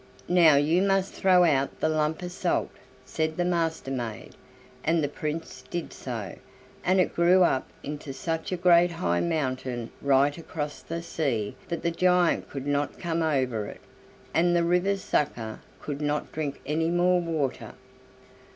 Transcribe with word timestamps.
"Now 0.29 0.55
you 0.55 0.81
must 0.81 1.13
throw 1.13 1.43
out 1.43 1.79
the 1.79 1.87
lump 1.87 2.23
of 2.23 2.31
salt," 2.31 2.71
said 3.05 3.37
the 3.37 3.45
Master 3.45 3.91
maid, 3.91 4.31
and 4.83 5.03
the 5.03 5.07
Prince 5.07 5.63
did 5.69 5.93
so, 5.93 6.37
and 6.83 6.99
it 6.99 7.13
grew 7.13 7.43
up 7.43 7.69
into 7.83 8.11
such 8.11 8.51
a 8.51 8.57
great 8.57 8.93
high 8.93 9.19
mountain 9.19 9.91
right 10.01 10.35
across 10.39 10.81
the 10.81 11.03
sea 11.03 11.55
that 11.67 11.83
the 11.83 11.91
giant 11.91 12.49
could 12.49 12.65
not 12.65 12.97
come 12.97 13.21
over 13.21 13.67
it, 13.67 13.81
and 14.33 14.55
the 14.55 14.63
river 14.63 14.97
sucker 14.97 15.59
could 15.79 16.01
not 16.01 16.31
drink 16.31 16.61
any 16.65 16.89
more 16.89 17.21
water. 17.21 17.73